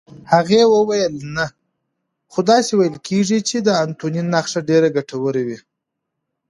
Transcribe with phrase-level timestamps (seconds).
[0.31, 1.45] هغې وویل: نه،
[2.31, 5.57] خو داسې ویل کېږي چې د انتوني نخښه ډېره ګټوره وي.